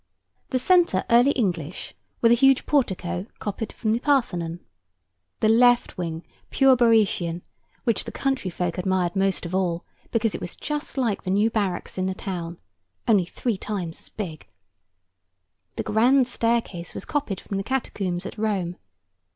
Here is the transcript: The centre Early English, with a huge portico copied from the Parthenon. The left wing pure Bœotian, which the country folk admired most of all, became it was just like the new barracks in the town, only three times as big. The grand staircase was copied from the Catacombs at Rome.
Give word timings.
The 0.49 0.57
centre 0.57 1.03
Early 1.11 1.29
English, 1.33 1.93
with 2.21 2.31
a 2.31 2.33
huge 2.33 2.65
portico 2.65 3.27
copied 3.37 3.71
from 3.71 3.91
the 3.91 3.99
Parthenon. 3.99 4.59
The 5.41 5.47
left 5.47 5.95
wing 5.95 6.25
pure 6.49 6.75
Bœotian, 6.75 7.43
which 7.83 8.05
the 8.05 8.11
country 8.11 8.49
folk 8.49 8.79
admired 8.79 9.15
most 9.15 9.45
of 9.45 9.53
all, 9.53 9.85
became 10.09 10.31
it 10.33 10.41
was 10.41 10.55
just 10.55 10.97
like 10.97 11.21
the 11.21 11.29
new 11.29 11.51
barracks 11.51 11.99
in 11.99 12.07
the 12.07 12.15
town, 12.15 12.57
only 13.07 13.25
three 13.25 13.57
times 13.57 13.99
as 13.99 14.09
big. 14.09 14.47
The 15.75 15.83
grand 15.83 16.27
staircase 16.27 16.95
was 16.95 17.05
copied 17.05 17.39
from 17.39 17.57
the 17.57 17.63
Catacombs 17.63 18.25
at 18.25 18.39
Rome. 18.39 18.77